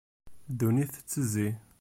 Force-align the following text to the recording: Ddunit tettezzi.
Ddunit 0.51 0.89
tettezzi. 0.93 1.47